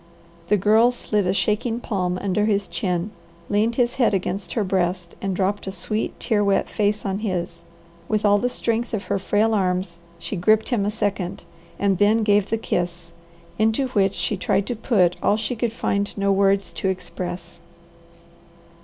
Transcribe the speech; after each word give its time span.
The 0.47 0.57
Girl 0.57 0.89
slid 0.89 1.27
a 1.27 1.33
shaking 1.33 1.79
palm 1.79 2.17
under 2.17 2.45
his 2.45 2.67
chin, 2.67 3.11
leaned 3.49 3.75
his 3.75 3.93
head 3.97 4.15
against 4.15 4.53
her 4.53 4.63
breast, 4.63 5.15
and 5.21 5.35
dropped 5.35 5.67
a 5.67 5.71
sweet, 5.71 6.19
tear 6.19 6.43
wet 6.43 6.67
face 6.67 7.05
on 7.05 7.19
his. 7.19 7.63
With 8.07 8.25
all 8.25 8.39
the 8.39 8.49
strength 8.49 8.95
of 8.95 9.03
her 9.03 9.19
frail 9.19 9.53
arms 9.53 9.99
she 10.17 10.35
gripped 10.35 10.69
him 10.69 10.85
a 10.87 10.89
second, 10.89 11.43
and 11.77 11.99
then 11.99 12.23
gave 12.23 12.49
the 12.49 12.57
kiss, 12.57 13.11
into 13.59 13.89
which 13.89 14.15
she 14.15 14.37
tried 14.37 14.65
to 14.65 14.75
put 14.75 15.17
all 15.21 15.37
she 15.37 15.55
could 15.55 15.71
find 15.71 16.17
no 16.17 16.31
words 16.31 16.71
to 16.71 16.89
express. 16.89 17.61